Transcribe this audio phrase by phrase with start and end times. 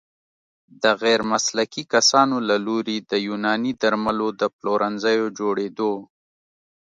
[0.83, 5.93] د غیرمسلکي کسانو له لوري د يوناني درملو د پلورنځيو جوړیدو